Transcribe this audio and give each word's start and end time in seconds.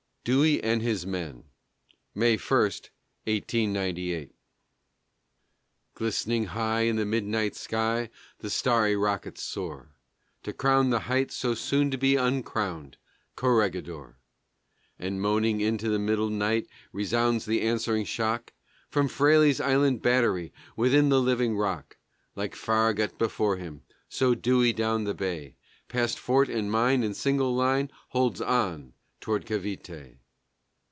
DEWEY 0.23 0.61
AND 0.61 0.83
HIS 0.83 1.03
MEN 1.07 1.45
[May 2.13 2.37
1, 2.37 2.59
1898] 2.59 4.35
Glistering 5.95 6.45
high 6.45 6.81
in 6.81 6.95
the 6.97 7.07
midnight 7.07 7.55
sky 7.55 8.11
the 8.37 8.51
starry 8.51 8.95
rockets 8.95 9.41
soar 9.41 9.95
To 10.43 10.53
crown 10.53 10.91
the 10.91 10.99
height 10.99 11.31
so 11.31 11.55
soon 11.55 11.89
to 11.89 11.97
be 11.97 12.17
uncrowned, 12.17 12.97
Corregidor; 13.35 14.17
And 14.99 15.19
moaning 15.19 15.59
into 15.59 15.89
the 15.89 15.97
middle 15.97 16.29
night 16.29 16.67
resounds 16.93 17.45
the 17.45 17.63
answering 17.63 18.05
shock 18.05 18.53
From 18.89 19.07
Fraile's 19.07 19.59
island 19.59 20.03
battery 20.03 20.53
within 20.75 21.09
the 21.09 21.19
living 21.19 21.57
rock; 21.57 21.97
Like 22.35 22.53
Farragut 22.55 23.17
before 23.17 23.57
him, 23.57 23.81
so 24.07 24.35
Dewey 24.35 24.71
down 24.71 25.05
the 25.05 25.15
bay, 25.15 25.55
Past 25.87 26.19
fort 26.19 26.47
and 26.47 26.69
mine, 26.69 27.01
in 27.01 27.15
single 27.15 27.55
line, 27.55 27.89
holds 28.09 28.39
on 28.39 28.93
toward 29.19 29.45
Cavité. 29.45 30.15